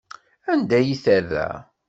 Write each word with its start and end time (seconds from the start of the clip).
Anda 0.53 0.77
i 0.93 0.95
terra? 1.03 1.47